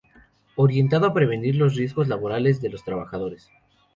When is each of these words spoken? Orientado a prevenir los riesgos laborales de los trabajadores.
Orientado 0.55 1.05
a 1.05 1.13
prevenir 1.13 1.57
los 1.57 1.75
riesgos 1.75 2.07
laborales 2.07 2.59
de 2.59 2.69
los 2.69 2.83
trabajadores. 2.83 3.51